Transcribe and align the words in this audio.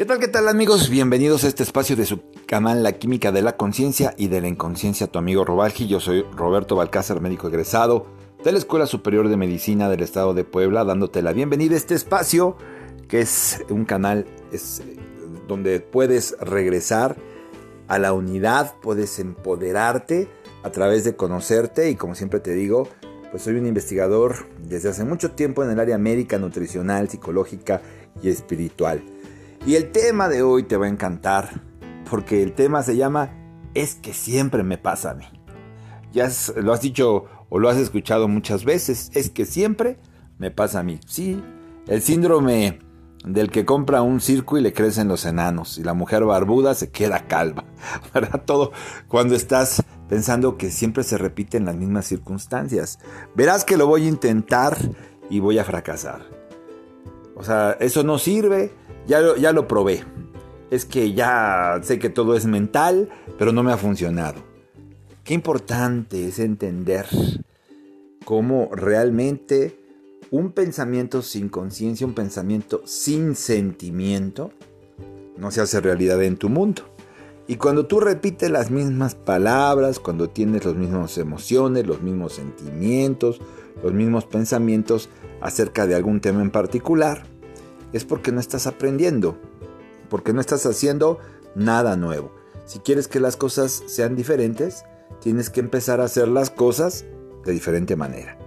¿Qué 0.00 0.06
tal, 0.06 0.18
qué 0.18 0.28
tal 0.28 0.48
amigos? 0.48 0.88
Bienvenidos 0.88 1.44
a 1.44 1.48
este 1.48 1.62
espacio 1.62 1.94
de 1.94 2.06
su 2.06 2.22
canal 2.46 2.82
La 2.82 2.92
Química 2.92 3.32
de 3.32 3.42
la 3.42 3.58
Conciencia 3.58 4.14
y 4.16 4.28
de 4.28 4.40
la 4.40 4.48
Inconsciencia, 4.48 5.08
tu 5.08 5.18
amigo 5.18 5.44
Robalgi. 5.44 5.88
Yo 5.88 6.00
soy 6.00 6.22
Roberto 6.34 6.74
Balcázar, 6.74 7.20
médico 7.20 7.48
egresado 7.48 8.06
de 8.42 8.50
la 8.50 8.56
Escuela 8.56 8.86
Superior 8.86 9.28
de 9.28 9.36
Medicina 9.36 9.90
del 9.90 10.00
Estado 10.00 10.32
de 10.32 10.42
Puebla, 10.42 10.84
dándote 10.84 11.20
la 11.20 11.34
bienvenida 11.34 11.74
a 11.74 11.76
este 11.76 11.94
espacio 11.94 12.56
que 13.08 13.20
es 13.20 13.62
un 13.68 13.84
canal 13.84 14.24
es, 14.52 14.82
donde 15.46 15.80
puedes 15.80 16.34
regresar 16.40 17.16
a 17.86 17.98
la 17.98 18.14
unidad, 18.14 18.76
puedes 18.80 19.18
empoderarte 19.18 20.30
a 20.62 20.70
través 20.70 21.04
de 21.04 21.14
conocerte 21.14 21.90
y 21.90 21.96
como 21.96 22.14
siempre 22.14 22.40
te 22.40 22.54
digo, 22.54 22.88
pues 23.30 23.42
soy 23.42 23.56
un 23.56 23.66
investigador 23.66 24.46
desde 24.66 24.88
hace 24.88 25.04
mucho 25.04 25.32
tiempo 25.32 25.62
en 25.62 25.70
el 25.72 25.78
área 25.78 25.98
médica, 25.98 26.38
nutricional, 26.38 27.10
psicológica 27.10 27.82
y 28.22 28.30
espiritual. 28.30 29.02
Y 29.66 29.74
el 29.74 29.92
tema 29.92 30.28
de 30.28 30.42
hoy 30.42 30.62
te 30.62 30.78
va 30.78 30.86
a 30.86 30.88
encantar, 30.88 31.60
porque 32.08 32.42
el 32.42 32.54
tema 32.54 32.82
se 32.82 32.96
llama 32.96 33.30
Es 33.74 33.94
que 33.94 34.14
siempre 34.14 34.62
me 34.62 34.78
pasa 34.78 35.10
a 35.10 35.14
mí. 35.14 35.26
Ya 36.12 36.30
lo 36.56 36.72
has 36.72 36.80
dicho 36.80 37.26
o 37.50 37.58
lo 37.58 37.68
has 37.68 37.76
escuchado 37.76 38.26
muchas 38.26 38.64
veces, 38.64 39.10
es 39.14 39.28
que 39.28 39.44
siempre 39.44 39.98
me 40.38 40.50
pasa 40.50 40.80
a 40.80 40.82
mí. 40.82 40.98
Sí, 41.06 41.42
el 41.88 42.00
síndrome 42.00 42.78
del 43.24 43.50
que 43.50 43.66
compra 43.66 44.00
un 44.00 44.20
circo 44.20 44.56
y 44.56 44.62
le 44.62 44.72
crecen 44.72 45.08
los 45.08 45.26
enanos 45.26 45.76
y 45.76 45.82
la 45.82 45.92
mujer 45.92 46.24
barbuda 46.24 46.74
se 46.74 46.90
queda 46.90 47.26
calva. 47.26 47.64
¿Verdad? 48.14 48.42
Todo 48.46 48.72
cuando 49.08 49.34
estás 49.34 49.82
pensando 50.08 50.56
que 50.56 50.70
siempre 50.70 51.04
se 51.04 51.18
repiten 51.18 51.66
las 51.66 51.76
mismas 51.76 52.06
circunstancias. 52.06 52.98
Verás 53.34 53.66
que 53.66 53.76
lo 53.76 53.86
voy 53.86 54.06
a 54.06 54.08
intentar 54.08 54.78
y 55.28 55.40
voy 55.40 55.58
a 55.58 55.64
fracasar. 55.64 56.22
O 57.36 57.44
sea, 57.44 57.72
eso 57.80 58.02
no 58.04 58.18
sirve, 58.18 58.72
ya 59.06 59.20
lo, 59.20 59.36
ya 59.36 59.52
lo 59.52 59.66
probé. 59.68 60.04
Es 60.70 60.84
que 60.84 61.12
ya 61.12 61.80
sé 61.82 61.98
que 61.98 62.10
todo 62.10 62.36
es 62.36 62.46
mental, 62.46 63.08
pero 63.38 63.52
no 63.52 63.62
me 63.62 63.72
ha 63.72 63.76
funcionado. 63.76 64.40
Qué 65.24 65.34
importante 65.34 66.28
es 66.28 66.38
entender 66.38 67.06
cómo 68.24 68.70
realmente 68.72 69.76
un 70.30 70.52
pensamiento 70.52 71.22
sin 71.22 71.48
conciencia, 71.48 72.06
un 72.06 72.14
pensamiento 72.14 72.82
sin 72.84 73.34
sentimiento, 73.34 74.52
no 75.36 75.50
se 75.50 75.60
hace 75.60 75.80
realidad 75.80 76.22
en 76.22 76.36
tu 76.36 76.48
mundo. 76.48 76.82
Y 77.48 77.56
cuando 77.56 77.86
tú 77.86 77.98
repites 77.98 78.48
las 78.48 78.70
mismas 78.70 79.16
palabras, 79.16 79.98
cuando 79.98 80.30
tienes 80.30 80.64
las 80.64 80.76
mismas 80.76 81.18
emociones, 81.18 81.86
los 81.86 82.00
mismos 82.00 82.34
sentimientos, 82.34 83.40
los 83.82 83.92
mismos 83.92 84.24
pensamientos 84.24 85.08
acerca 85.40 85.88
de 85.88 85.96
algún 85.96 86.20
tema 86.20 86.42
en 86.42 86.52
particular, 86.52 87.24
es 87.92 88.04
porque 88.04 88.32
no 88.32 88.40
estás 88.40 88.66
aprendiendo, 88.66 89.38
porque 90.08 90.32
no 90.32 90.40
estás 90.40 90.66
haciendo 90.66 91.18
nada 91.54 91.96
nuevo. 91.96 92.32
Si 92.66 92.78
quieres 92.78 93.08
que 93.08 93.20
las 93.20 93.36
cosas 93.36 93.82
sean 93.86 94.16
diferentes, 94.16 94.84
tienes 95.20 95.50
que 95.50 95.60
empezar 95.60 96.00
a 96.00 96.04
hacer 96.04 96.28
las 96.28 96.50
cosas 96.50 97.04
de 97.44 97.52
diferente 97.52 97.96
manera, 97.96 98.38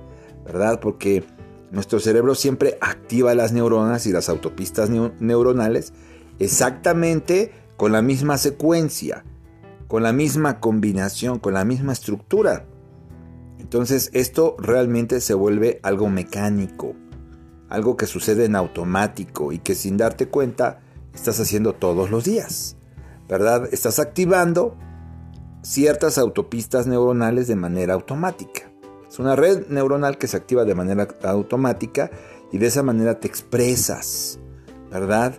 ¿verdad? 0.46 0.80
Porque 0.80 1.24
nuestro 1.72 2.00
cerebro 2.00 2.36
siempre 2.36 2.78
activa 2.82 3.34
las 3.36 3.52
neuronas 3.52 4.06
y 4.06 4.12
las 4.12 4.30
autopistas 4.30 4.90
neuronales 4.90 5.94
exactamente 6.40 7.52
con 7.78 7.92
la 7.92 8.02
misma 8.02 8.38
secuencia, 8.38 9.26
con 9.88 10.04
la 10.04 10.14
misma 10.14 10.60
combinación, 10.60 11.40
con 11.40 11.54
la 11.54 11.66
misma 11.66 11.94
estructura. 11.94 12.66
Entonces 13.60 14.10
esto 14.14 14.56
realmente 14.60 15.20
se 15.20 15.34
vuelve 15.34 15.80
algo 15.84 16.10
mecánico, 16.10 16.96
algo 17.74 17.98
que 17.98 18.06
sucede 18.06 18.46
en 18.46 18.56
automático 18.56 19.52
y 19.52 19.58
que 19.58 19.74
sin 19.74 19.98
darte 19.98 20.28
cuenta 20.28 20.80
estás 21.12 21.40
haciendo 21.40 21.74
todos 21.74 22.12
los 22.12 22.24
días, 22.24 22.78
¿verdad? 23.28 23.68
Estás 23.72 23.98
activando 23.98 24.78
ciertas 25.64 26.20
autopistas 26.20 26.86
neuronales 26.86 27.48
de 27.48 27.56
manera 27.56 27.96
automática. 27.96 28.72
Es 29.10 29.18
una 29.18 29.36
red 29.36 29.66
neuronal 29.70 30.20
que 30.20 30.28
se 30.28 30.38
activa 30.38 30.66
de 30.66 30.76
manera 30.76 31.08
automática 31.24 32.12
y 32.52 32.60
de 32.60 32.68
esa 32.68 32.84
manera 32.84 33.20
te 33.20 33.28
expresas, 33.28 34.40
¿verdad? 34.92 35.34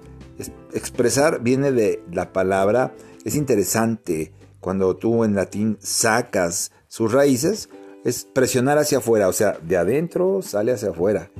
expresar 0.72 1.40
viene 1.40 1.70
de 1.70 2.02
la 2.10 2.32
palabra, 2.32 2.96
es 3.24 3.36
interesante 3.36 4.32
cuando 4.58 4.96
tú 4.96 5.22
en 5.22 5.36
latín 5.36 5.78
sacas 5.80 6.72
sus 6.88 7.12
raíces, 7.12 7.68
es 8.04 8.24
presionar 8.24 8.78
hacia 8.78 8.98
afuera, 8.98 9.28
o 9.28 9.32
sea, 9.32 9.56
de 9.62 9.76
adentro 9.76 10.42
sale 10.42 10.72
hacia 10.72 10.90
afuera. 10.90 11.30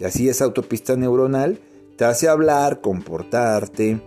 Y 0.00 0.04
así 0.04 0.28
esa 0.28 0.46
autopista 0.46 0.96
neuronal 0.96 1.60
te 1.96 2.06
hace 2.06 2.26
hablar, 2.26 2.80
comportarte, 2.80 4.00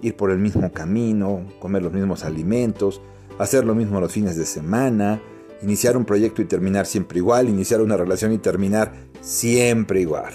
ir 0.00 0.16
por 0.16 0.30
el 0.30 0.38
mismo 0.38 0.72
camino, 0.72 1.44
comer 1.60 1.82
los 1.82 1.92
mismos 1.92 2.24
alimentos, 2.24 3.02
hacer 3.38 3.66
lo 3.66 3.74
mismo 3.74 4.00
los 4.00 4.12
fines 4.12 4.36
de 4.36 4.46
semana, 4.46 5.20
iniciar 5.60 5.98
un 5.98 6.06
proyecto 6.06 6.40
y 6.40 6.46
terminar 6.46 6.86
siempre 6.86 7.18
igual, 7.18 7.50
iniciar 7.50 7.82
una 7.82 7.98
relación 7.98 8.32
y 8.32 8.38
terminar 8.38 8.94
siempre 9.20 10.00
igual. 10.00 10.32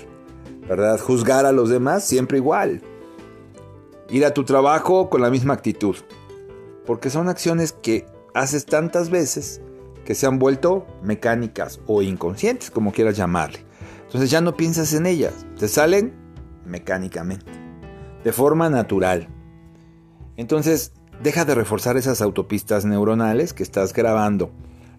¿Verdad? 0.69 0.99
Juzgar 0.99 1.47
a 1.47 1.51
los 1.51 1.69
demás 1.69 2.05
siempre 2.05 2.37
igual. 2.37 2.83
Ir 4.07 4.23
a 4.23 4.35
tu 4.35 4.43
trabajo 4.43 5.09
con 5.09 5.21
la 5.21 5.31
misma 5.31 5.55
actitud. 5.55 5.95
Porque 6.85 7.09
son 7.09 7.27
acciones 7.27 7.71
que 7.71 8.05
haces 8.35 8.65
tantas 8.67 9.09
veces 9.09 9.61
que 10.05 10.13
se 10.13 10.27
han 10.27 10.37
vuelto 10.37 10.85
mecánicas 11.01 11.79
o 11.87 12.03
inconscientes, 12.03 12.69
como 12.69 12.91
quieras 12.91 13.17
llamarle. 13.17 13.70
Entonces 14.11 14.29
ya 14.29 14.41
no 14.41 14.57
piensas 14.57 14.91
en 14.93 15.05
ellas, 15.05 15.45
te 15.57 15.69
salen 15.69 16.11
mecánicamente, 16.65 17.49
de 18.25 18.33
forma 18.33 18.69
natural. 18.69 19.29
Entonces 20.35 20.91
deja 21.23 21.45
de 21.45 21.55
reforzar 21.55 21.95
esas 21.95 22.21
autopistas 22.21 22.83
neuronales 22.83 23.53
que 23.53 23.63
estás 23.63 23.93
grabando. 23.93 24.51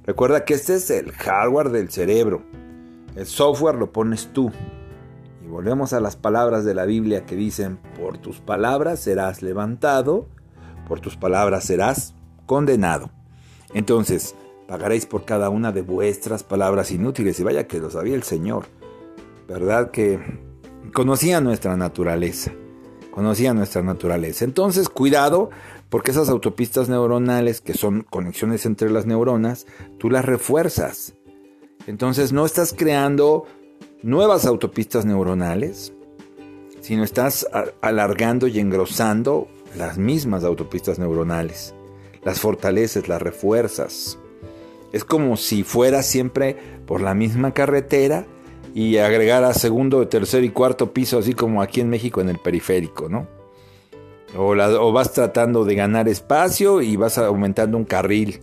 Recuerda 0.04 0.46
que 0.46 0.54
este 0.54 0.76
es 0.76 0.90
el 0.90 1.12
hardware 1.12 1.68
del 1.68 1.90
cerebro. 1.90 2.42
El 3.14 3.26
software 3.26 3.74
lo 3.74 3.92
pones 3.92 4.32
tú. 4.32 4.50
Y 5.44 5.46
volvemos 5.46 5.92
a 5.92 6.00
las 6.00 6.16
palabras 6.16 6.64
de 6.64 6.72
la 6.72 6.86
Biblia 6.86 7.26
que 7.26 7.36
dicen, 7.36 7.80
por 8.00 8.16
tus 8.16 8.40
palabras 8.40 9.00
serás 9.00 9.42
levantado, 9.42 10.26
por 10.88 11.00
tus 11.00 11.18
palabras 11.18 11.64
serás 11.64 12.14
condenado. 12.46 13.10
Entonces, 13.74 14.34
pagaréis 14.66 15.04
por 15.04 15.26
cada 15.26 15.50
una 15.50 15.70
de 15.70 15.82
vuestras 15.82 16.44
palabras 16.44 16.90
inútiles. 16.92 17.38
Y 17.38 17.42
vaya 17.42 17.66
que 17.66 17.78
lo 17.78 17.90
sabía 17.90 18.14
el 18.14 18.22
Señor. 18.22 18.64
¿Verdad? 19.52 19.90
Que 19.90 20.18
conocía 20.94 21.40
nuestra 21.40 21.76
naturaleza, 21.76 22.52
conocía 23.10 23.52
nuestra 23.52 23.82
naturaleza. 23.82 24.44
Entonces, 24.44 24.88
cuidado, 24.88 25.50
porque 25.90 26.10
esas 26.10 26.30
autopistas 26.30 26.88
neuronales, 26.88 27.60
que 27.60 27.74
son 27.74 28.02
conexiones 28.08 28.64
entre 28.64 28.90
las 28.90 29.04
neuronas, 29.06 29.66
tú 29.98 30.10
las 30.10 30.24
refuerzas. 30.24 31.14
Entonces, 31.86 32.32
no 32.32 32.46
estás 32.46 32.74
creando 32.76 33.44
nuevas 34.02 34.46
autopistas 34.46 35.04
neuronales, 35.04 35.92
sino 36.80 37.04
estás 37.04 37.46
alargando 37.80 38.48
y 38.48 38.58
engrosando 38.58 39.48
las 39.76 39.98
mismas 39.98 40.44
autopistas 40.44 40.98
neuronales. 40.98 41.74
Las 42.24 42.40
fortaleces, 42.40 43.08
las 43.08 43.20
refuerzas. 43.20 44.18
Es 44.92 45.04
como 45.04 45.36
si 45.36 45.62
fuera 45.62 46.02
siempre 46.02 46.56
por 46.86 47.00
la 47.00 47.14
misma 47.14 47.52
carretera, 47.52 48.26
y 48.74 48.96
agregar 48.98 49.44
a 49.44 49.54
segundo, 49.54 50.06
tercer 50.08 50.44
y 50.44 50.50
cuarto 50.50 50.92
piso, 50.92 51.18
así 51.18 51.34
como 51.34 51.62
aquí 51.62 51.80
en 51.80 51.90
México 51.90 52.20
en 52.20 52.28
el 52.28 52.38
periférico, 52.38 53.08
¿no? 53.08 53.26
O, 54.36 54.92
vas 54.92 55.12
tratando 55.12 55.64
de 55.64 55.74
ganar 55.74 56.08
espacio 56.08 56.80
y 56.80 56.96
vas 56.96 57.18
aumentando 57.18 57.76
un 57.76 57.84
carril. 57.84 58.40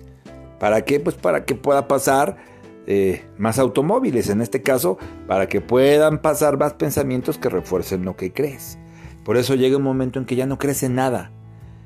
¿Para 0.60 0.86
qué? 0.86 1.00
Pues 1.00 1.16
para 1.16 1.46
que 1.46 1.56
pueda 1.56 1.88
pasar 1.88 2.38
eh, 2.86 3.26
más 3.38 3.58
automóviles, 3.58 4.30
en 4.30 4.42
este 4.42 4.62
caso, 4.62 5.00
para 5.28 5.48
que 5.48 5.62
puedan 5.62 6.22
pasar 6.22 6.60
más 6.60 6.74
pensamientos 6.74 7.40
que 7.40 7.50
refuercen 7.50 8.06
lo 8.06 8.16
que 8.16 8.32
crees. 8.32 8.78
Por 9.24 9.38
eso 9.38 9.56
llega 9.56 9.78
un 9.78 9.84
momento 9.84 10.20
en 10.20 10.26
que 10.26 10.36
ya 10.36 10.46
no 10.46 10.60
crees 10.60 10.84
en 10.84 10.96
nada, 10.96 11.32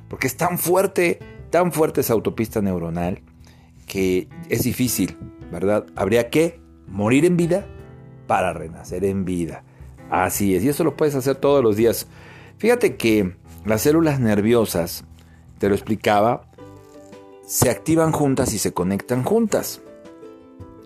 porque 0.10 0.28
es 0.28 0.36
tan 0.36 0.58
fuerte, 0.58 1.20
tan 1.50 1.72
fuerte 1.72 2.02
esa 2.02 2.14
autopista 2.14 2.62
neuronal, 2.62 3.22
que 3.88 4.28
es 4.50 4.64
difícil, 4.64 5.18
¿verdad? 5.52 5.86
Habría 5.96 6.30
que 6.30 6.60
morir 6.88 7.26
en 7.26 7.38
vida 7.38 7.66
para 8.28 8.54
renacer 8.54 9.06
en 9.06 9.26
vida. 9.26 9.64
Así 10.10 10.56
es, 10.56 10.64
y 10.64 10.70
eso 10.70 10.84
lo 10.84 10.96
puedes 10.96 11.16
hacer 11.16 11.36
todos 11.36 11.64
los 11.64 11.76
días. 11.76 12.08
Fíjate 12.58 12.96
que 12.96 13.36
las 13.66 13.82
células 13.82 14.20
nerviosas, 14.20 15.06
te 15.58 15.70
lo 15.70 15.76
explicaba, 15.76 16.50
se 17.46 17.70
activan 17.70 18.12
juntas 18.12 18.54
y 18.54 18.58
se 18.58 18.74
conectan 18.74 19.24
juntas. 19.24 19.82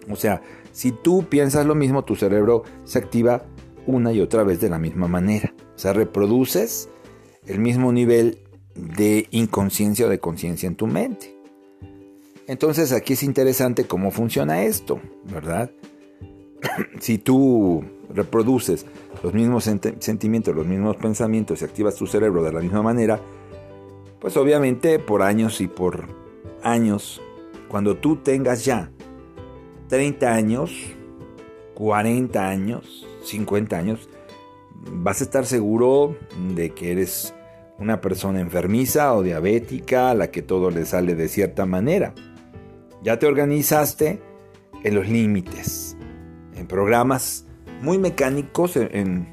O 0.09 0.15
sea, 0.15 0.41
si 0.71 0.91
tú 0.91 1.25
piensas 1.29 1.65
lo 1.65 1.75
mismo, 1.75 2.03
tu 2.03 2.15
cerebro 2.15 2.63
se 2.83 2.99
activa 2.99 3.43
una 3.85 4.11
y 4.11 4.21
otra 4.21 4.43
vez 4.43 4.59
de 4.61 4.69
la 4.69 4.79
misma 4.79 5.07
manera. 5.07 5.53
O 5.75 5.79
sea, 5.79 5.93
reproduces 5.93 6.89
el 7.45 7.59
mismo 7.59 7.91
nivel 7.91 8.39
de 8.75 9.27
inconsciencia 9.31 10.05
o 10.05 10.09
de 10.09 10.19
conciencia 10.19 10.67
en 10.67 10.75
tu 10.75 10.87
mente. 10.87 11.35
Entonces 12.47 12.91
aquí 12.91 13.13
es 13.13 13.23
interesante 13.23 13.85
cómo 13.85 14.11
funciona 14.11 14.63
esto, 14.63 15.01
¿verdad? 15.25 15.71
si 16.99 17.17
tú 17.17 17.83
reproduces 18.13 18.85
los 19.23 19.33
mismos 19.33 19.63
sentimientos, 19.63 20.55
los 20.55 20.65
mismos 20.65 20.95
pensamientos 20.95 21.61
y 21.61 21.65
activas 21.65 21.95
tu 21.95 22.07
cerebro 22.07 22.43
de 22.43 22.53
la 22.53 22.61
misma 22.61 22.81
manera, 22.81 23.19
pues 24.19 24.37
obviamente 24.37 24.99
por 24.99 25.21
años 25.21 25.61
y 25.61 25.67
por 25.67 26.07
años, 26.63 27.21
cuando 27.67 27.97
tú 27.97 28.17
tengas 28.17 28.65
ya 28.65 28.91
30 29.89 30.33
años, 30.33 30.71
40 31.75 32.49
años, 32.49 33.07
50 33.23 33.77
años, 33.77 34.09
vas 34.91 35.21
a 35.21 35.23
estar 35.23 35.45
seguro 35.45 36.15
de 36.55 36.71
que 36.71 36.91
eres 36.91 37.33
una 37.79 38.01
persona 38.01 38.39
enfermiza 38.39 39.13
o 39.13 39.23
diabética 39.23 40.11
a 40.11 40.15
la 40.15 40.31
que 40.31 40.41
todo 40.41 40.71
le 40.71 40.85
sale 40.85 41.15
de 41.15 41.27
cierta 41.27 41.65
manera. 41.65 42.13
Ya 43.03 43.19
te 43.19 43.27
organizaste 43.27 44.19
en 44.83 44.95
los 44.95 45.07
límites, 45.07 45.96
en 46.57 46.67
programas 46.67 47.45
muy 47.81 47.97
mecánicos, 47.97 48.75
en, 48.75 49.27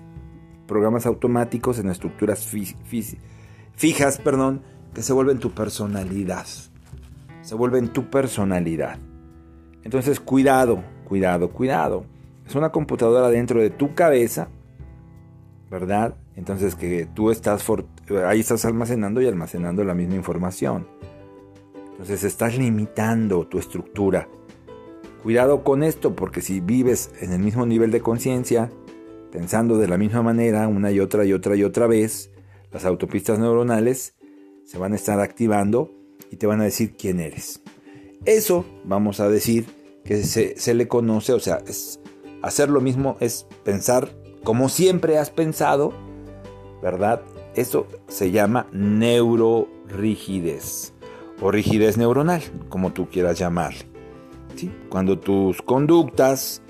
programas 0.66 1.06
automáticos, 1.06 1.78
en 1.78 1.90
estructuras 1.90 2.46
fijas, 3.76 4.18
perdón, 4.18 4.62
que 4.94 5.02
se 5.02 5.12
vuelven 5.12 5.38
tu 5.38 5.50
personalidad. 5.50 6.46
Se 7.42 7.54
vuelven 7.54 7.88
tu 7.88 8.08
personalidad. 8.10 8.98
Entonces, 9.82 10.20
cuidado, 10.20 10.82
cuidado, 11.06 11.50
cuidado. 11.50 12.06
Es 12.46 12.54
una 12.54 12.70
computadora 12.70 13.28
dentro 13.28 13.60
de 13.60 13.70
tu 13.70 13.94
cabeza, 13.94 14.48
¿verdad? 15.70 16.14
Entonces 16.36 16.74
que 16.74 17.06
tú 17.06 17.30
estás 17.30 17.64
ahí 18.26 18.40
estás 18.40 18.64
almacenando 18.64 19.20
y 19.20 19.26
almacenando 19.26 19.84
la 19.84 19.94
misma 19.94 20.16
información. 20.16 20.86
Entonces 21.92 22.24
estás 22.24 22.58
limitando 22.58 23.46
tu 23.46 23.58
estructura. 23.58 24.28
Cuidado 25.24 25.64
con 25.64 25.82
esto 25.82 26.14
porque 26.14 26.40
si 26.42 26.60
vives 26.60 27.10
en 27.22 27.32
el 27.32 27.38
mismo 27.38 27.64
nivel 27.64 27.90
de 27.90 28.02
conciencia, 28.02 28.70
pensando 29.32 29.78
de 29.78 29.88
la 29.88 29.96
misma 29.96 30.20
manera 30.20 30.68
una 30.68 30.92
y 30.92 31.00
otra 31.00 31.24
y 31.24 31.32
otra 31.32 31.56
y 31.56 31.64
otra 31.64 31.86
vez, 31.86 32.30
las 32.70 32.84
autopistas 32.84 33.38
neuronales 33.38 34.12
se 34.66 34.76
van 34.76 34.92
a 34.92 34.96
estar 34.96 35.20
activando 35.20 35.90
y 36.30 36.36
te 36.36 36.46
van 36.46 36.60
a 36.60 36.64
decir 36.64 36.94
quién 36.94 37.20
eres. 37.20 37.62
Eso 38.26 38.66
vamos 38.84 39.20
a 39.20 39.30
decir 39.30 39.64
que 40.04 40.24
se, 40.24 40.74
le 40.74 40.88
conoce, 40.88 41.32
o 41.32 41.40
sea, 41.40 41.62
hacer 42.42 42.68
lo 42.68 42.82
mismo 42.82 43.16
es 43.20 43.46
pensar 43.64 44.10
como 44.42 44.68
siempre 44.68 45.16
has 45.16 45.30
pensado, 45.30 45.94
¿verdad? 46.82 47.22
Eso 47.54 47.86
se 48.08 48.30
llama 48.30 48.66
neurorigidez 48.72 50.92
o 51.40 51.50
rigidez 51.50 51.96
neuronal, 51.96 52.42
como 52.68 52.92
tú 52.92 53.08
quieras 53.08 53.38
llamarle. 53.38 53.94
Cuando 54.88 55.18
tus 55.18 55.60
conductas, 55.62 56.62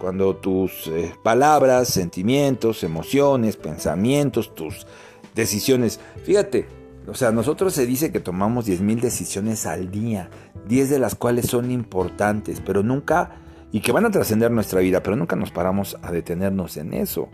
cuando 0.00 0.36
tus 0.36 0.88
eh, 0.88 1.14
palabras, 1.22 1.88
sentimientos, 1.88 2.84
emociones, 2.84 3.56
pensamientos, 3.56 4.54
tus 4.54 4.86
decisiones, 5.34 6.00
fíjate, 6.24 6.66
o 7.06 7.14
sea, 7.14 7.32
nosotros 7.32 7.74
se 7.74 7.86
dice 7.86 8.12
que 8.12 8.20
tomamos 8.20 8.66
10.000 8.66 9.00
decisiones 9.00 9.66
al 9.66 9.90
día, 9.90 10.30
10 10.68 10.90
de 10.90 10.98
las 10.98 11.14
cuales 11.14 11.46
son 11.46 11.70
importantes, 11.70 12.62
pero 12.64 12.82
nunca, 12.82 13.36
y 13.72 13.80
que 13.80 13.92
van 13.92 14.06
a 14.06 14.10
trascender 14.10 14.50
nuestra 14.50 14.80
vida, 14.80 15.02
pero 15.02 15.16
nunca 15.16 15.36
nos 15.36 15.50
paramos 15.50 15.96
a 16.02 16.12
detenernos 16.12 16.76
en 16.76 16.94
eso. 16.94 17.28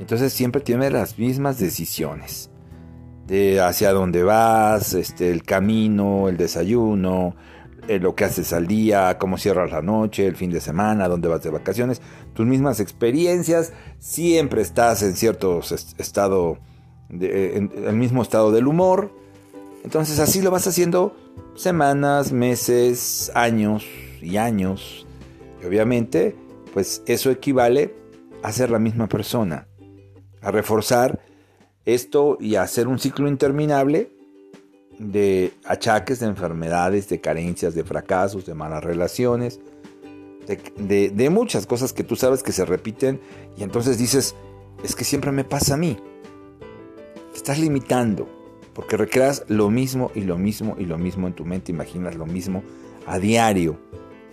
Entonces 0.00 0.32
siempre 0.32 0.60
tienes 0.60 0.92
las 0.92 1.18
mismas 1.18 1.58
decisiones. 1.58 2.50
De 3.26 3.60
hacia 3.60 3.92
dónde 3.92 4.22
vas, 4.22 4.94
este, 4.94 5.32
el 5.32 5.42
camino, 5.42 6.28
el 6.28 6.36
desayuno, 6.36 7.34
eh, 7.88 7.98
lo 7.98 8.14
que 8.14 8.24
haces 8.24 8.52
al 8.52 8.66
día, 8.66 9.16
cómo 9.18 9.38
cierras 9.38 9.70
la 9.70 9.82
noche, 9.82 10.26
el 10.26 10.36
fin 10.36 10.50
de 10.50 10.60
semana, 10.60 11.08
dónde 11.08 11.28
vas 11.28 11.42
de 11.42 11.50
vacaciones, 11.50 12.00
tus 12.34 12.46
mismas 12.46 12.80
experiencias, 12.80 13.72
siempre 13.98 14.62
estás 14.62 15.02
en 15.02 15.14
cierto 15.14 15.60
estado, 15.98 16.58
de, 17.08 17.56
en 17.56 17.70
el 17.84 17.96
mismo 17.96 18.22
estado 18.22 18.52
del 18.52 18.66
humor. 18.66 19.10
Entonces 19.84 20.18
así 20.18 20.42
lo 20.42 20.50
vas 20.50 20.66
haciendo 20.66 21.16
semanas, 21.54 22.32
meses, 22.32 23.30
años 23.34 23.86
y 24.20 24.36
años. 24.36 25.06
Y 25.62 25.66
obviamente, 25.66 26.36
pues 26.72 27.02
eso 27.06 27.30
equivale 27.30 27.94
a 28.42 28.52
ser 28.52 28.70
la 28.70 28.78
misma 28.78 29.08
persona 29.08 29.68
a 30.46 30.52
reforzar 30.52 31.20
esto 31.84 32.38
y 32.40 32.54
a 32.54 32.62
hacer 32.62 32.86
un 32.86 33.00
ciclo 33.00 33.26
interminable 33.26 34.12
de 34.98 35.52
achaques, 35.64 36.20
de 36.20 36.26
enfermedades, 36.26 37.08
de 37.08 37.20
carencias, 37.20 37.74
de 37.74 37.84
fracasos, 37.84 38.46
de 38.46 38.54
malas 38.54 38.82
relaciones, 38.82 39.60
de, 40.46 41.30
muchas 41.30 41.66
cosas 41.66 41.92
que 41.92 42.04
tú 42.04 42.16
sabes 42.16 42.42
que 42.42 42.52
se 42.52 42.64
repiten 42.64 43.20
y 43.56 43.62
entonces 43.62 43.98
dices, 43.98 44.34
es 44.84 44.94
que 44.94 45.04
siempre 45.04 45.32
me 45.32 45.44
pasa 45.44 45.74
a 45.74 45.76
mí. 45.76 45.96
Te 47.32 47.36
estás 47.36 47.58
limitando 47.58 48.28
porque 48.72 48.96
recreas 48.96 49.44
lo 49.48 49.70
mismo 49.70 50.10
y 50.14 50.20
lo 50.22 50.38
mismo 50.38 50.76
y 50.78 50.84
lo 50.84 50.98
mismo 50.98 51.26
en 51.26 51.34
tu 51.34 51.44
mente, 51.44 51.72
imaginas 51.72 52.14
lo 52.14 52.26
mismo 52.26 52.62
a 53.06 53.18
diario, 53.18 53.78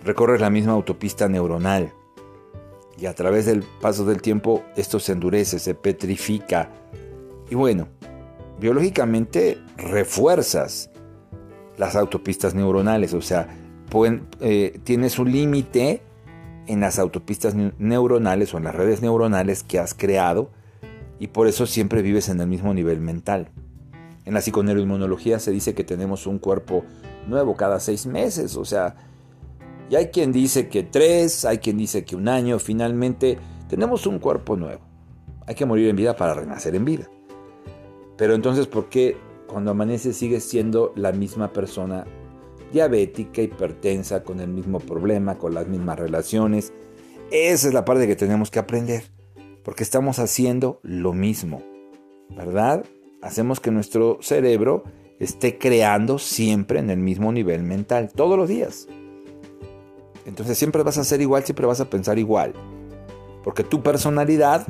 recorres 0.04 0.40
la 0.40 0.50
misma 0.50 0.72
autopista 0.72 1.28
neuronal 1.28 1.92
y 2.98 3.06
a 3.06 3.14
través 3.14 3.46
del 3.46 3.64
paso 3.80 4.04
del 4.04 4.22
tiempo 4.22 4.62
esto 4.76 5.00
se 5.00 5.12
endurece, 5.12 5.58
se 5.58 5.74
petrifica. 5.74 6.70
Y 7.50 7.54
bueno, 7.54 7.88
biológicamente 8.60 9.58
refuerzas 9.76 10.90
las 11.76 11.96
autopistas 11.96 12.54
neuronales, 12.54 13.14
o 13.14 13.22
sea, 13.22 13.48
eh, 14.40 14.80
tienes 14.84 15.18
un 15.18 15.30
límite 15.30 16.02
en 16.66 16.80
las 16.80 16.98
autopistas 16.98 17.54
neuronales 17.54 18.54
o 18.54 18.58
en 18.58 18.64
las 18.64 18.74
redes 18.74 19.02
neuronales 19.02 19.62
que 19.62 19.78
has 19.78 19.94
creado 19.94 20.50
y 21.18 21.28
por 21.28 21.46
eso 21.46 21.66
siempre 21.66 22.02
vives 22.02 22.28
en 22.28 22.40
el 22.40 22.46
mismo 22.46 22.74
nivel 22.74 23.00
mental. 23.00 23.50
En 24.24 24.34
la 24.34 24.40
psiconeuroinmunología 24.40 25.38
se 25.38 25.50
dice 25.50 25.74
que 25.74 25.84
tenemos 25.84 26.26
un 26.26 26.38
cuerpo 26.38 26.84
nuevo 27.28 27.56
cada 27.56 27.78
seis 27.78 28.06
meses, 28.06 28.56
o 28.56 28.64
sea, 28.64 28.96
y 29.90 29.96
hay 29.96 30.08
quien 30.08 30.32
dice 30.32 30.68
que 30.68 30.82
tres, 30.82 31.44
hay 31.44 31.58
quien 31.58 31.76
dice 31.76 32.04
que 32.04 32.16
un 32.16 32.28
año, 32.28 32.58
finalmente 32.58 33.38
tenemos 33.68 34.06
un 34.06 34.18
cuerpo 34.18 34.56
nuevo. 34.56 34.80
Hay 35.46 35.54
que 35.54 35.66
morir 35.66 35.88
en 35.88 35.96
vida 35.96 36.16
para 36.16 36.34
renacer 36.34 36.74
en 36.74 36.84
vida. 36.84 37.08
Pero 38.16 38.34
entonces, 38.34 38.66
¿por 38.66 38.88
qué 38.88 39.16
cuando 39.46 39.70
amanece 39.70 40.12
sigues 40.12 40.44
siendo 40.44 40.92
la 40.96 41.12
misma 41.12 41.52
persona 41.52 42.06
diabética, 42.72 43.42
hipertensa, 43.42 44.22
con 44.24 44.40
el 44.40 44.48
mismo 44.48 44.80
problema, 44.80 45.38
con 45.38 45.54
las 45.54 45.66
mismas 45.66 45.98
relaciones? 45.98 46.72
Esa 47.30 47.68
es 47.68 47.74
la 47.74 47.84
parte 47.84 48.06
que 48.06 48.16
tenemos 48.16 48.50
que 48.50 48.58
aprender, 48.58 49.04
porque 49.64 49.82
estamos 49.82 50.18
haciendo 50.18 50.80
lo 50.82 51.12
mismo, 51.12 51.62
¿verdad? 52.30 52.84
Hacemos 53.22 53.60
que 53.60 53.70
nuestro 53.70 54.18
cerebro 54.20 54.84
esté 55.18 55.58
creando 55.58 56.18
siempre 56.18 56.78
en 56.78 56.90
el 56.90 56.98
mismo 56.98 57.32
nivel 57.32 57.62
mental, 57.62 58.10
todos 58.14 58.36
los 58.36 58.48
días. 58.48 58.86
Entonces 60.26 60.58
siempre 60.58 60.82
vas 60.82 60.98
a 60.98 61.04
ser 61.04 61.20
igual, 61.20 61.44
siempre 61.44 61.66
vas 61.66 61.80
a 61.80 61.90
pensar 61.90 62.18
igual. 62.18 62.52
Porque 63.42 63.62
tu 63.62 63.82
personalidad 63.82 64.66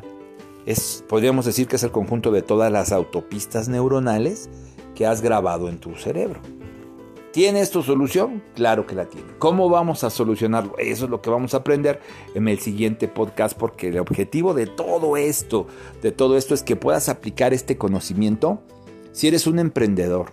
es, 0.67 1.05
podríamos 1.09 1.45
decir 1.45 1.67
que 1.67 1.77
es 1.77 1.83
el 1.83 1.91
conjunto 1.91 2.33
de 2.33 2.43
todas 2.43 2.71
las 2.73 2.93
autopistas 2.93 3.69
neuronales 3.69 4.49
que 4.95 5.07
has 5.07 5.21
grabado 5.21 5.69
en 5.69 5.79
tu 5.79 5.95
cerebro. 5.97 6.41
¿Tiene 7.33 7.67
tu 7.67 7.83
solución? 7.83 8.45
Claro 8.55 8.87
que 8.87 8.95
la 8.95 9.07
tiene. 9.07 9.27
¿Cómo 9.41 9.69
vamos 9.69 10.05
a 10.05 10.11
solucionarlo? 10.11 10.79
Eso 10.79 11.07
es 11.07 11.11
lo 11.11 11.21
que 11.21 11.31
vamos 11.31 11.53
a 11.53 11.59
aprender 11.59 12.01
en 12.37 12.47
el 12.47 12.61
siguiente 12.61 13.09
podcast 13.09 13.59
porque 13.59 13.89
el 13.89 13.99
objetivo 13.99 14.55
de 14.55 14.69
todo 14.69 15.17
esto, 15.17 15.67
de 16.01 16.13
todo 16.13 16.37
esto 16.37 16.55
es 16.55 16.63
que 16.63 16.77
puedas 16.77 17.09
aplicar 17.09 17.53
este 17.53 17.77
conocimiento 17.77 18.63
si 19.11 19.27
eres 19.27 19.49
un 19.49 19.59
emprendedor, 19.59 20.31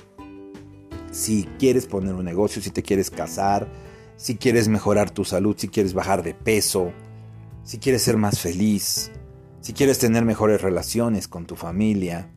si 1.11 1.49
quieres 1.57 1.87
poner 1.87 2.13
un 2.13 2.25
negocio, 2.25 2.61
si 2.61 2.69
te 2.69 2.83
quieres 2.83 3.09
casar, 3.09 3.67
si 4.15 4.37
quieres 4.37 4.67
mejorar 4.67 5.09
tu 5.09 5.25
salud, 5.25 5.55
si 5.57 5.69
quieres 5.69 5.95
bajar 5.95 6.21
de 6.21 6.35
peso, 6.35 6.91
si 7.63 7.79
quieres 7.79 8.03
ser 8.03 8.17
más 8.17 8.39
feliz, 8.39 9.11
si 9.61 9.73
quieres 9.73 9.99
tener 9.99 10.25
mejores 10.25 10.61
relaciones 10.61 11.27
con 11.27 11.45
tu 11.45 11.55
familia, 11.55 12.29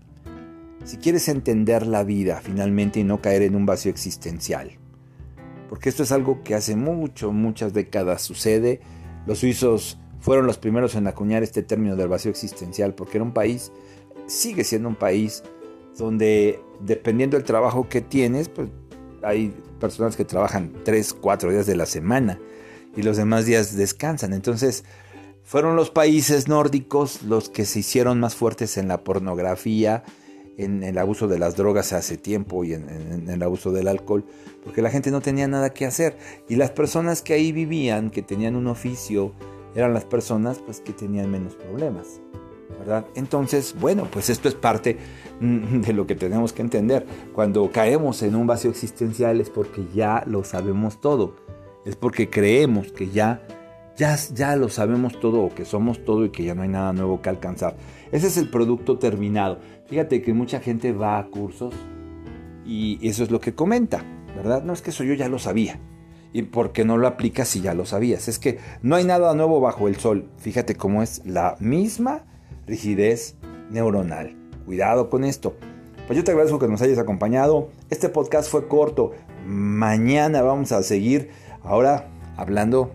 si 0.85 0.99
quieres 0.99 1.29
entender 1.29 1.87
la 1.87 2.05
vida 2.05 2.41
finalmente 2.43 3.01
y 3.01 3.05
no 3.05 3.21
caer 3.23 3.43
en 3.43 3.57
un 3.57 3.65
vacío 3.65 3.91
existencial. 3.91 4.73
Porque 5.69 5.89
esto 5.89 6.03
es 6.03 6.13
algo 6.13 6.43
que 6.43 6.55
hace 6.55 6.77
mucho, 6.77 7.33
muchas 7.33 7.73
décadas 7.73 8.23
sucede. 8.23 8.81
Los 9.27 9.39
suizos 9.39 9.99
fueron 10.21 10.47
los 10.47 10.59
primeros 10.59 10.95
en 10.95 11.07
acuñar 11.07 11.43
este 11.43 11.63
término 11.63 11.97
del 11.97 12.09
vacío 12.09 12.31
existencial 12.31 12.95
porque 12.95 13.17
era 13.17 13.25
un 13.25 13.33
país, 13.33 13.73
sigue 14.27 14.63
siendo 14.63 14.89
un 14.89 14.97
país 14.97 15.43
donde 15.97 16.61
dependiendo 16.81 17.39
del 17.39 17.45
trabajo 17.45 17.89
que 17.89 18.03
tienes, 18.03 18.51
pues 18.51 18.69
hay 19.23 19.55
personas 19.81 20.17
que 20.17 20.27
trabajan 20.27 20.73
3, 20.85 21.15
4 21.15 21.51
días 21.51 21.67
de 21.67 21.77
la 21.77 21.87
semana 21.87 22.39
y 22.95 23.03
los 23.03 23.17
demás 23.17 23.47
días 23.47 23.75
descansan. 23.77 24.35
Entonces, 24.35 24.85
fueron 25.45 25.77
los 25.77 25.91
países 25.91 26.49
nórdicos 26.49 27.23
los 27.23 27.51
que 27.51 27.65
se 27.65 27.81
hicieron 27.81 28.19
más 28.19 28.35
fuertes 28.35 28.77
en 28.79 28.89
la 28.89 29.05
pornografía, 29.05 30.03
en 30.57 30.83
el 30.83 30.99
abuso 30.99 31.29
de 31.29 31.39
las 31.39 31.57
drogas 31.57 31.93
hace 31.93 32.17
tiempo 32.17 32.65
y 32.65 32.75
en, 32.75 33.29
el 33.29 33.43
abuso 33.43 33.71
del 33.71 33.89
alcohol, 33.89 34.25
porque 34.65 34.83
la 34.83 34.91
gente 34.91 35.11
no 35.11 35.21
tenía 35.21 35.47
nada 35.47 35.71
que 35.71 35.85
hacer. 35.85 36.17
Y 36.49 36.57
las 36.57 36.71
personas 36.71 37.23
que 37.23 37.35
ahí 37.35 37.53
vivían, 37.53 38.11
que 38.11 38.23
tenían 38.23 38.57
un 38.57 38.67
oficio 38.67 39.33
eran 39.75 39.93
las 39.93 40.05
personas 40.05 40.61
pues, 40.65 40.81
que 40.81 40.93
tenían 40.93 41.31
menos 41.31 41.55
problemas. 41.55 42.21
¿verdad? 42.79 43.07
Entonces, 43.15 43.75
bueno, 43.79 44.09
pues 44.11 44.31
esto 44.31 44.49
es 44.49 44.55
parte 44.55 44.97
de 45.41 45.93
lo 45.93 46.07
que 46.07 46.15
tenemos 46.15 46.53
que 46.53 46.63
entender. 46.63 47.07
Cuando 47.35 47.71
caemos 47.71 48.23
en 48.23 48.35
un 48.35 48.47
vacío 48.47 48.71
existencial 48.71 49.41
es 49.41 49.51
porque 49.51 49.87
ya 49.95 50.25
lo 50.27 50.45
sabemos 50.45 51.01
todo. 51.01 51.37
Es 51.85 51.97
porque 51.97 52.31
creemos 52.31 52.93
que 52.93 53.11
ya, 53.11 53.47
ya, 53.97 54.17
ya 54.35 54.57
lo 54.57 54.69
sabemos 54.69 55.19
todo 55.21 55.43
o 55.43 55.55
que 55.55 55.65
somos 55.65 56.05
todo 56.05 56.25
y 56.25 56.31
que 56.31 56.45
ya 56.45 56.55
no 56.55 56.63
hay 56.63 56.69
nada 56.69 56.93
nuevo 56.93 57.23
que 57.23 57.29
alcanzar. 57.29 57.77
Ese 58.13 58.27
es 58.27 58.37
el 58.37 58.51
producto 58.51 58.99
terminado. 58.99 59.59
Fíjate 59.87 60.23
que 60.23 60.33
mucha 60.33 60.61
gente 60.61 60.93
va 60.93 61.19
a 61.19 61.27
cursos 61.27 61.75
y 62.65 62.99
eso 63.07 63.23
es 63.23 63.31
lo 63.31 63.41
que 63.41 63.55
comenta, 63.55 64.05
¿verdad? 64.35 64.63
No 64.63 64.73
es 64.73 64.83
que 64.83 64.91
eso 64.91 65.05
yo 65.05 65.15
ya 65.15 65.29
lo 65.29 65.39
sabía. 65.39 65.79
¿Y 66.33 66.43
por 66.43 66.73
qué 66.73 66.85
no 66.85 66.97
lo 66.97 67.07
aplicas 67.07 67.47
si 67.47 67.61
ya 67.61 67.75
lo 67.75 67.87
sabías? 67.87 68.27
Es 68.27 68.41
que 68.41 68.59
no 68.83 68.97
hay 68.97 69.05
nada 69.05 69.35
nuevo 69.35 69.61
bajo 69.61 69.87
el 69.87 69.97
sol. 69.97 70.29
Fíjate 70.39 70.75
cómo 70.75 71.03
es 71.03 71.25
la 71.25 71.57
misma 71.61 72.25
rigidez 72.67 73.37
neuronal. 73.71 74.35
Cuidado 74.67 75.11
con 75.11 75.23
esto. 75.23 75.55
Pues 76.09 76.17
yo 76.17 76.25
te 76.25 76.33
agradezco 76.33 76.59
que 76.59 76.67
nos 76.67 76.83
hayas 76.83 76.99
acompañado. 76.99 77.69
Este 77.89 78.09
podcast 78.09 78.51
fue 78.51 78.67
corto. 78.67 79.13
Mañana 79.47 80.43
vamos 80.43 80.73
a 80.73 80.83
seguir 80.83 81.31
ahora 81.63 82.11
hablando 82.37 82.91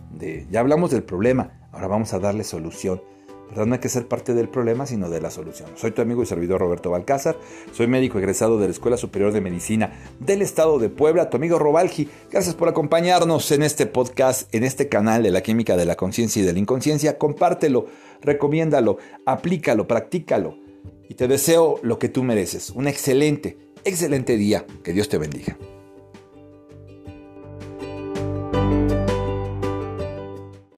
Ya 0.50 0.60
hablamos 0.60 0.92
del 0.92 1.04
problema. 1.04 1.68
Ahora 1.72 1.88
vamos 1.88 2.14
a 2.14 2.20
darle 2.20 2.44
solución. 2.44 3.02
No 3.56 3.74
hay 3.74 3.80
que 3.80 3.90
ser 3.90 4.08
parte 4.08 4.34
del 4.34 4.48
problema, 4.48 4.86
sino 4.86 5.10
de 5.10 5.22
la 5.22 5.32
solución. 5.32 5.70
Soy 5.76 5.92
tu 5.92 6.02
amigo 6.02 6.22
y 6.22 6.26
servidor 6.26 6.62
Roberto 6.62 6.92
Balcázar, 6.92 7.36
soy 7.72 7.88
médico 7.88 8.20
egresado 8.20 8.60
de 8.60 8.68
la 8.68 8.72
Escuela 8.72 8.96
Superior 8.96 9.32
de 9.32 9.42
Medicina 9.42 9.92
del 10.20 10.44
Estado 10.44 10.78
de 10.78 10.90
Puebla, 10.90 11.30
tu 11.30 11.38
amigo 11.38 11.58
Robalgi. 11.58 12.08
Gracias 12.30 12.54
por 12.54 12.70
acompañarnos 12.70 13.52
en 13.52 13.64
este 13.64 13.88
podcast, 13.88 14.54
en 14.54 14.64
este 14.64 14.88
canal 14.88 15.24
de 15.24 15.32
la 15.32 15.42
química 15.42 15.78
de 15.78 15.86
la 15.86 15.96
conciencia 15.96 16.42
y 16.42 16.46
de 16.46 16.54
la 16.54 16.60
inconsciencia. 16.60 17.18
Compártelo, 17.18 17.88
recomiéndalo, 18.22 18.98
aplícalo, 19.26 19.88
practícalo. 19.88 20.58
Y 21.10 21.16
te 21.16 21.28
deseo 21.28 21.80
lo 21.82 21.98
que 21.98 22.10
tú 22.10 22.24
mereces. 22.24 22.70
Un 22.70 22.88
excelente, 22.88 23.58
excelente 23.84 24.38
día. 24.38 24.66
Que 24.84 24.94
Dios 24.94 25.10
te 25.10 25.18
bendiga. 25.18 25.58